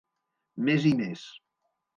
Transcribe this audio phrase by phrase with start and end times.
[0.69, 1.29] Més i més.